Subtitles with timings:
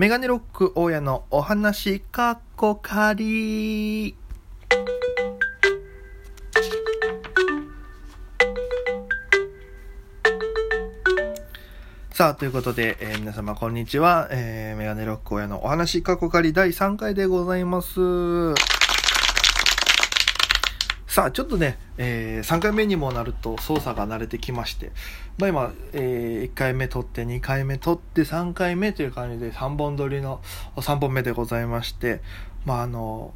[0.00, 4.16] メガネロック大家のお話かっこかり。
[12.14, 14.28] さあ、ということで、えー皆様こんにちは。
[14.30, 18.00] えーメガネロック大家のお話かっこかり第3回でございます。
[21.10, 24.92] さあ、ちょっとね、え3回目にもなると操作が慣れてきまして、
[25.38, 30.40] まあ今、え1回目撮って、2回目撮って、3回目という感じで3本撮りの
[30.76, 32.20] 3本目でございまして、
[32.64, 33.34] まああの、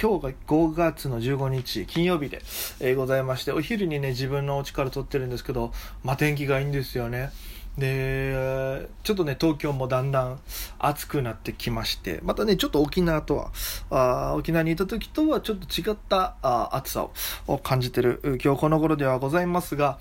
[0.00, 2.40] 今日が5月の15日金曜日で、
[2.78, 5.72] えーございまして、お昼にね、自分のお家から撮ってるんですけど、
[6.04, 7.30] まあ天気がいいんですよね。
[7.78, 10.40] で、ちょっとね、東京もだんだん
[10.78, 13.50] 暑くなってきまして、またね、ちょっと沖縄とは、
[13.90, 17.08] あ沖縄にいた時とはちょっと違ったあ暑さ
[17.46, 19.98] を感じてる今日この頃ではございますが、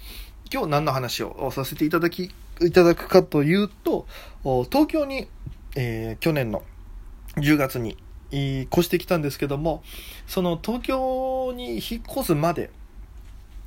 [0.51, 4.05] 今日何の話をさせていただき、いただくかというと、
[4.43, 5.27] 東京に、
[5.75, 6.63] えー去年の
[7.37, 7.97] 10月に
[8.33, 9.81] 越してきたんですけども、
[10.27, 12.69] その東京に引っ越すまで、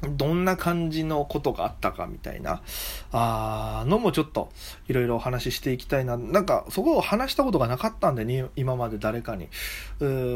[0.06, 2.62] どんな感じのことがあったかみたいな、
[3.12, 4.50] あのもちょっと
[4.88, 6.16] いろいろお話ししていきたいな。
[6.16, 9.48] なんかそこを話したことがなかったんでね、今まで誰かに。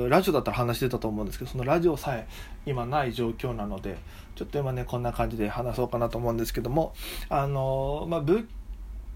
[0.09, 2.27] ラジオだったら話してたと思うんですけど、そのラジオさえ
[2.67, 3.99] 今ない状況なので、
[4.35, 6.95] ちょっと今ね、こんな感じで話そうかなと思うんですけども、
[7.29, 8.45] あのまあ、物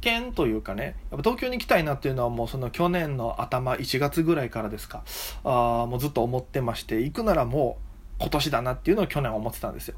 [0.01, 5.05] 件というかね、やっぱ東京に行きたいなっていうのはもうその去年の頭1月ぐらいからですか、
[5.45, 7.79] あもうずっと思ってまして、行くならも
[8.19, 9.97] う今年だなっていうのを去年思ってたんですよ。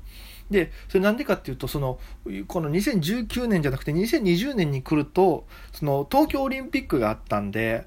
[0.50, 1.98] で、それなんでかっていうと、その、
[2.46, 7.86] この2019年じゃなくて2020年に来ると、その東京オリンピックがあったんで、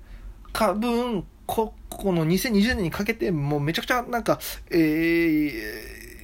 [0.53, 4.75] 多分、こ、この2020年にかけてもうめちゃくちゃなんか、え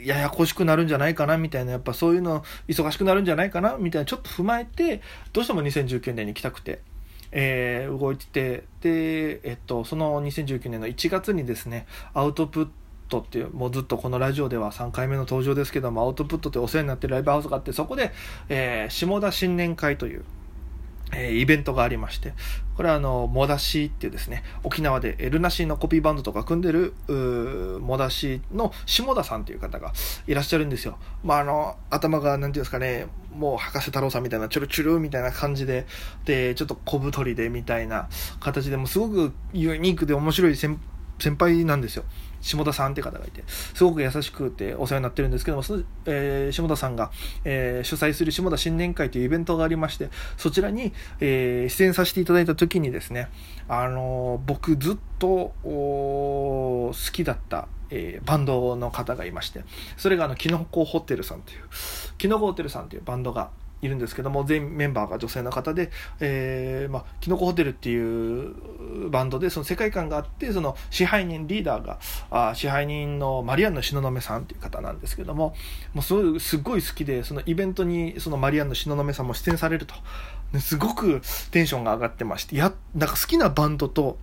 [0.01, 6.81] ー、ややこしくなるんじゃないかなみたいな、やっぱそういうの忙しくなるんじゃないかなみたいな、ちょっと踏まえて、どうしても2019年に来たくて、
[7.31, 12.69] えー動いてて、で、えっと、その2019年の1月にですね、アウトプッ
[13.14, 18.12] トっていう、もうずっとこのラジオでは3回目の登場ですけども、アウトプットってお世話になってるライブハウスがあって、そこで、
[18.50, 20.24] えー下田新年会という、
[21.16, 22.34] えーイベントがありまして、
[22.75, 29.94] これはあの、モダシーっていうですね、沖縄でえールナシーのコピーバンドとか組んでる、うーモダシーの下田さんという方が
[30.28, 30.97] いらっしゃるんですよ。
[31.23, 35.85] まあ、あの、頭が、なんていうんですかね、もう博士太郎さんみたいな、チュルチュルみたいな感じで、
[36.25, 38.09] で、ちょっと小太りでみたいな
[38.40, 40.79] 形でもすごくユニークで面白い先
[41.23, 42.03] 先輩なんですよ。
[42.41, 45.63] 下田さんって方がいて、すごく優しくてお世話になってるんですけども、
[46.06, 47.11] えー下田さんが、
[47.45, 50.91] えー主催する下田新年会というイベントがありまして、そちらに、
[51.22, 53.29] えー出演させていただいた時にですね、
[53.69, 59.63] あの僕ずっと好きだった、えバンドの方がいまして、
[59.95, 61.59] それがあの、キノコホテルさんという、
[62.17, 63.51] キノコホテルさんというバンドが
[63.83, 71.99] いるんですけども、全メンバーが女性の方で、えーまあ、キノコホテルっていうバンドで、その世界観があって、その支配人、リーダーが、
[72.31, 75.55] あ支配人のマリアンの東雲さんっていう方なんですけども、
[75.93, 79.95] もうすごいすごい好きで、そのイベントにそのマリアンの東雲さんも出演されると、
[80.53, 84.17] ですごくテンションが上がってまして、や、なんか好きなバンドと、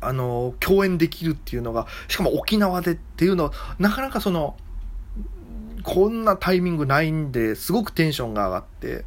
[0.00, 4.56] あの、共演できるっていうのが、しかも沖縄でっていうのは、なかなかその、
[5.82, 9.04] こんなタイミングないんで、すごくテンションが上がって、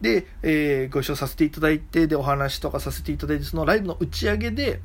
[0.00, 4.80] で、えーご一緒させていただいて、で、お話とかさせていただいて、そのライブの打ち上げで、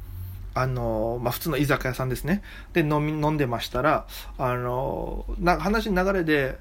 [0.56, 2.44] あのまあ、普通の居酒屋さんですね。
[2.74, 4.06] で、飲み、飲んでましたら、
[4.38, 6.60] あのな、話の流れで、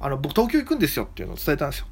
[0.00, 1.86] あの、僕東京行くんですよっていうのを伝えたんですよ。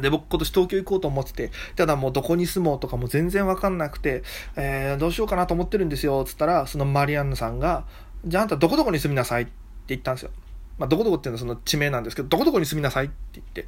[0.00, 4.22] で、僕今年東京行こうと思ってて、ただもうどこに住もうとかも全然わかんなくて、
[4.56, 7.86] えー、どうしようかなと思ってるんですよ、つったら、そのマリアンヌさんが、
[8.24, 9.52] じゃああんたどこどこに住みなさいって
[9.88, 10.30] 言ったんですよ。
[10.78, 13.66] まあ、どこどこっていうのはその地名なんですけど、どこどこに住みなさいって言って。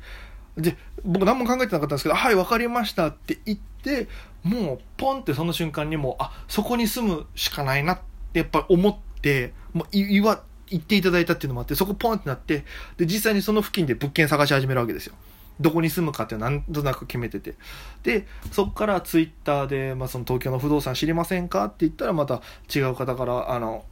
[0.57, 4.09] で、僕何も考えてなかったんですけど、はい、わかりましたって言って、
[4.43, 8.01] もうポンってその瞬間にもう、あ、そこに住むしかないなっ
[8.33, 12.65] てやっぱ思って、もう言わ、言っていただいたっていうのもあって、そこポンってなって、
[12.97, 15.15] で、実際にその付近で物件探し始めるわけですよ。
[15.61, 17.55] どこに住むかってなんとなく決めてて。
[18.03, 22.43] で、そこからツイッターで、まあ、その東京の不動産知りませんかって言ったら、また
[22.75, 23.84] 違う方から、あの、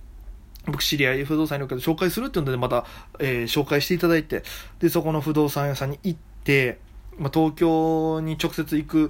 [0.67, 2.85] 僕知り合い不動産における紹介するっていうのでまた、
[3.19, 4.43] えー紹介していただいて
[4.81, 6.79] でそこの不動産屋さんに行って、
[7.19, 9.09] まあ、東京に直接行く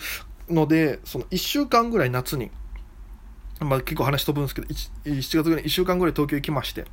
[0.49, 2.50] のでその1週間ぐらい夏に、
[3.61, 6.85] まあ、結構話飛ぶんですけど1 7月ぐらい1週間ぐらい東京行きまして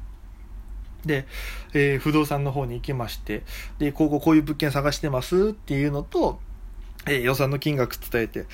[1.06, 1.28] で、
[1.74, 3.44] えー不動産の方に行きまして
[3.80, 6.40] でこうこうこういう物件探してますっていうのと、
[7.06, 8.46] えー予算の金額伝えて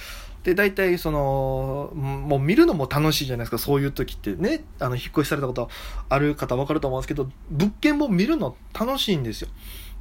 [0.49, 5.69] で、大体、その、もう見るのも楽しいじゃないですか、そういう時ってね、あの、引っ越しされたこと
[6.09, 9.49] ある方分かると思うんですけど、物件も見るの楽しいんですよ。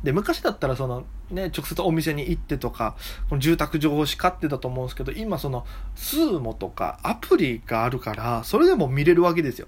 [0.02, 2.96] で、昔だったらその、ね、直接お店に行ってとか、
[3.28, 5.66] この住宅情報誌買ってたと思うんですけど、今その、
[5.96, 9.66] スーモとかアプリがあるから、それでも見れるわけですよ。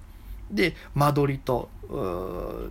[0.50, 1.69] で、間取りと、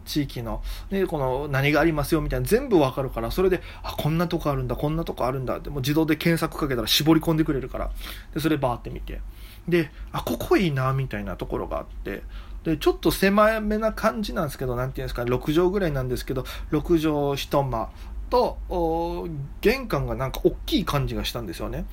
[0.06, 0.62] 地域の、
[0.92, 7.92] ね、この何がありますよみたいな全部わかるから、それで、あ、こんなとこあるんだ、こんなとこあるんだって、もう自動で検索かけたら絞り込んでくれるから、
[8.34, 9.22] で、それバーって見て、
[9.68, 12.24] で、あ、ここいいな、みたいなところがあって、
[12.64, 17.90] で、ちょっと狭めな感じなんですけど、なんていうんですか、6畳ぐらいなんですけど、6畳一間
[18.30, 19.28] と、
[19.62, 21.86] 玄関がなんか大きい感じがしたんですよね。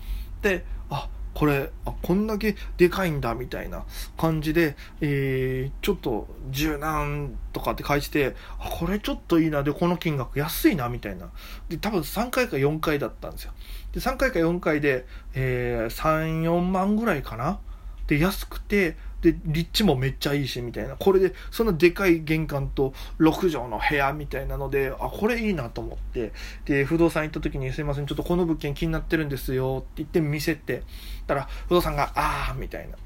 [0.42, 3.84] で、あ、これあこんだけでかいんだみたいな
[4.16, 11.28] 感じで、えー、ちょっと柔軟とかって返してあこれちょっといいなでこの金額安いなみたいな。
[11.68, 13.52] で多分3回か4回だったんですよ。
[13.92, 15.04] で3回か4回で、
[15.34, 17.60] えー、34万ぐらいかな？
[18.06, 18.96] で安くて
[19.26, 20.94] で立地もめっちゃいいしみたいな。
[20.94, 26.32] これでそんなでかい玄関と6畳の部屋みたいなのであこれいいなと思って。
[26.64, 30.82] で不動産行った時に「すいませんちょっとこの物件気になってるんですよ」って言って見せて。
[31.26, 32.96] たら不動産が「ああ」みたいな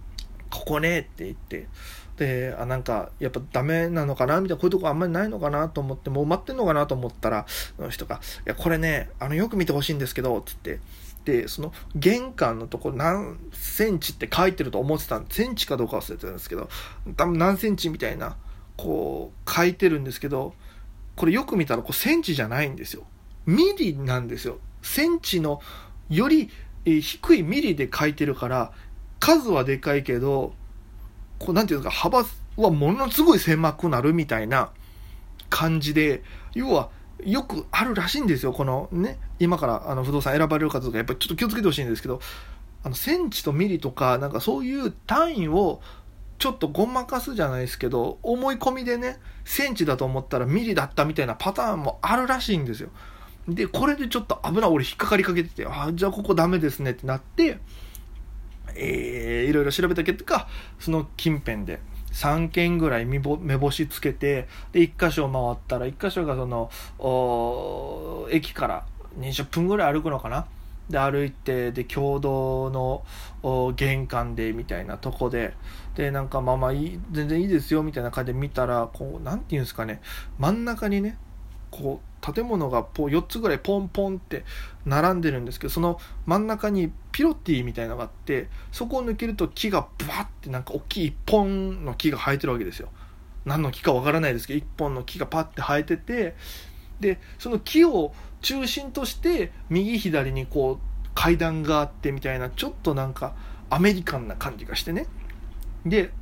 [0.50, 1.68] 「ここね」って言って。
[2.18, 4.60] であなんかやっぱダメなのかなみたいな。
[4.60, 10.80] こういうとこあんまりないのかなと思ってもう待ってんのかなと思ったらその人が「いやこれねあのよく見てほしいんですけど」っつって。
[11.24, 16.68] でその玄関のとこ何センチって書いてると思ってたんセンチかどうか忘れてたんですけど
[17.16, 18.36] 多分何センチみたいな
[18.76, 20.54] こう書いてるんですけど
[21.16, 23.04] これよく見たらこうセンチじゃないんですよ。
[23.44, 24.58] ミリなんですよ。
[24.80, 25.60] センチの
[26.08, 26.48] より
[26.84, 28.72] 低いミリで書いてるから
[29.18, 30.54] 数はでかいけど
[31.38, 32.24] こうなんていうんですか幅
[32.56, 34.70] はものすごい狭くなるみたいな
[35.50, 36.22] 感じで
[36.54, 36.88] 要は
[37.24, 42.20] よくあるらしいんですよ、このね、今からあの不動産選ばれる方とか、やっぱりちょっと気をつけてほしいんですけど、
[42.82, 45.80] あのセンチとミリとか、なんかそういう単位を
[46.38, 52.88] ちょっとごまかすじゃないですけど、思い込みでね、センチだと思ったらミリだったみたいなパターンもあるらしいんですよ。
[53.46, 57.58] で、これでちょっと危ない、俺引っかかりかけてて、あ、じゃあここダメですねってなって、
[58.74, 61.80] えー、いろいろ調べた結果、その近辺で、
[62.12, 63.18] 3軒ぐらい目
[63.56, 66.70] 星つけてで1箇所回ったら1箇所がその
[68.30, 68.84] 駅から
[69.18, 70.46] 20分ぐらい歩くのかな？
[70.88, 72.70] で歩いてで共同
[73.44, 75.54] の玄関でみたいなとこで
[75.94, 80.00] でなんかまあまあいい全然いいですよみたいな感じで見たらこう何て言うんですかね。
[80.38, 81.16] 真ん中にね
[81.70, 84.44] こう建物がこう4つぐらいポンポンって
[84.84, 92.88] 並んでるんですけどその真ん中にピロティみたいなのがあってそこを抜けると木がブワッてなんか大きい1本の木が生えてるわけですよ。
[93.46, 96.36] 何の木かわからないですけど1本の木がパッて生えてて
[97.00, 98.12] でその木を
[98.42, 103.34] 中心として右左にこう階段があってみたいなちょっとなんか
[103.70, 105.06] アメリカンな感じがしてね。
[105.86, 106.12] で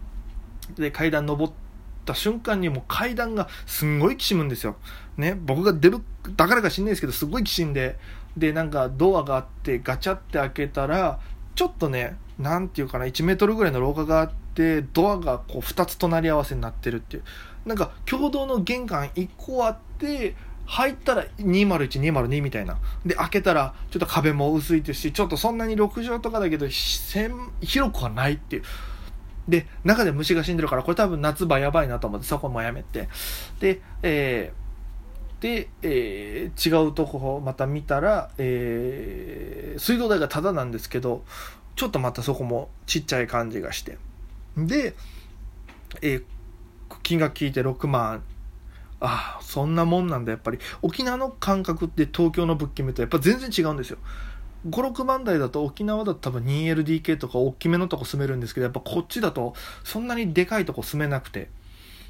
[0.92, 1.67] 階段登って
[2.12, 4.76] った瞬間にもう階段がすんごいきしむんですよ。
[5.16, 5.98] ね、僕が出る、
[6.36, 7.96] だからか知んないですけど、すごいきしんで、
[8.36, 11.20] で、なんかドアがあって、ガチャって開けたら、
[11.54, 17.24] ちょっとね、なんていうかな、1メートルぐらいの廊下があって、ドアがこう2つ隣り合わせになってるっていう。
[17.66, 20.34] なんか、共同の玄関1個あって、
[20.66, 22.78] 入ったら201、202みたいな。
[23.04, 28.62] で、開けたら、ちょっと壁も薄いですし、ちょっとそんなに6畳とかだけど、広くはないっていう。
[29.48, 33.08] で、中で虫が死んでるから、これ多分夏場やばいなと思って、そこもやめて。
[33.60, 41.24] で、えー、で、えー、違うとこまた見たら、えー、水道代がタダなんですけど、
[41.76, 43.98] ちょっとまたそこもちっちゃい感じがして。
[44.56, 44.94] で、
[46.02, 46.24] えー、
[47.02, 48.22] 金額聞いて6万。
[49.00, 50.58] ああ、そんなもんなんだ、やっぱり。
[50.82, 53.98] 沖縄の感覚って東京の物件見るとやっぱ全然違うんですよ。
[54.68, 61.50] 56万台だと沖縄だと多分 2LDK とか大きめのとこ住めるんですけどやっぱこっちだとそんなにでかいとこ住めなくて。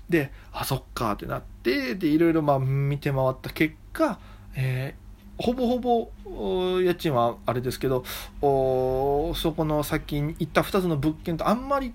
[0.09, 4.19] であそっかってなってでいろいろまあ見て回った結果、
[4.55, 8.05] えー、ほぼほぼ家賃はあれですけど
[8.41, 11.93] おそこの先に行った2つの物件とあんまり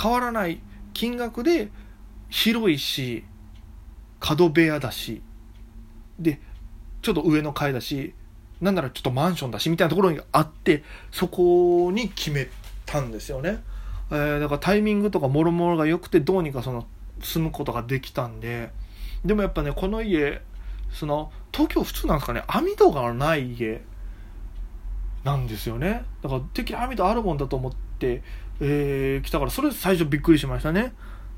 [0.00, 0.60] 変わらない
[0.94, 1.70] 金額で
[2.30, 3.24] 広いし
[4.20, 5.22] 角部屋だし
[6.18, 6.40] で
[7.02, 8.14] ちょっと上の階だし
[8.64, 12.48] なんならちょっとマンションだしみたいなところにあってそこに決め
[12.86, 13.62] たんですよね、
[14.10, 16.86] えー、だからタイミングとかもろもろが良くてどうにかその
[17.22, 18.70] 住むことができたんで。
[19.24, 20.42] でもやっぱねこの家
[20.92, 22.44] その東京普通なんですかね。
[22.46, 23.80] 網戸がない家
[25.24, 26.04] なんですよね。
[26.22, 28.22] だからてっきり網戸あるもんだと思って、
[28.60, 30.92] えー、来たからそれ最初びっくりしましたね。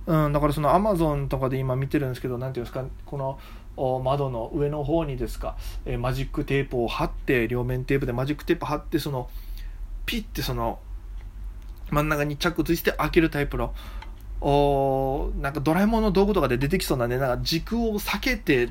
[0.07, 3.39] うん、だからそのアマゾンとかで今見てるんですけど何ていうんですかこの
[3.77, 9.29] 窓の上の方にですか、えマジックテープを貼って両面テープでマジックテープ貼ってその
[10.07, 10.79] ピッてその
[11.91, 13.75] 真ん中に着地して開けるタイプの
[14.41, 18.69] おなんかドラえもんの道具とかで出てきそうなんでなんか軸を避けて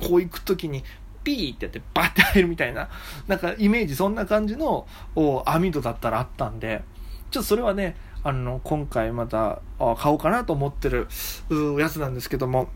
[0.00, 0.82] こう行く時に
[1.24, 2.90] ピーってやってバッて入るみたいな、
[3.26, 4.86] なんかイメージそんな感じの
[5.46, 6.82] 網戸だったらあったんで、
[7.30, 9.60] ちょっとそれはね、あの、今回また
[9.96, 11.08] 買おうかなと思ってる
[11.80, 12.68] やつなんですけども、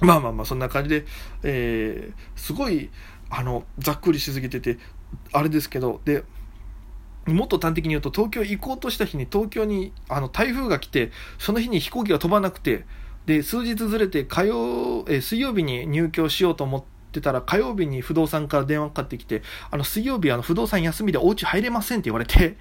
[0.00, 1.04] まあまあまあそんな感じで、
[1.42, 2.90] えー、すごい、
[3.30, 4.78] あの、ざっくりしすぎてて、
[5.32, 6.24] あれですけど、で、
[7.26, 12.84] もっと端的に言うと、東京行こうとした日に東京にあの台風が来て、その日に飛行機が飛ばなくて、
[13.26, 22.58] で、数日ずれて火曜、え水曜日に入居しようと思ってたら、火曜日に不動産から電話かかってきて、あの、水曜日あの不動産休みでお家入れませんって言われて、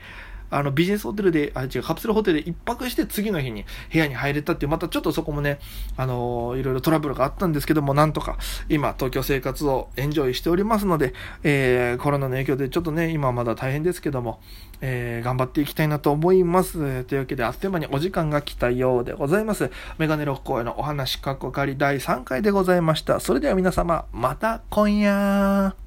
[0.54, 5.60] あの、ビジネスホテルで、あ、違う、カプセルホテルで一泊して次の日に部屋に入れたっていう、またちょっとそこもね、
[5.98, 8.38] あのー、いろいろトラブルがあったんですけども、なんとか
[8.70, 14.40] 今、東京生活をエンジョイしておりますので、えー、コロナの影響でちょっとね、今はまだ大変ですけども、
[14.82, 17.04] えー、頑張っていきたいなと思います。
[17.04, 19.72] というわけで、あっという間にお時間が来たようでございます。
[19.98, 23.20] メガネ六甲へのお話、かっこかり第3回でございました。
[23.20, 25.83] それでは皆様、また今夜。